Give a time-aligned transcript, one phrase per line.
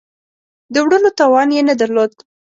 [0.73, 2.11] د وړلو توان یې نه درلود.